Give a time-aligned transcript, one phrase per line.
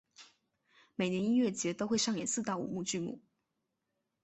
[0.95, 3.21] 每年音乐节都会上演四到五幕剧目。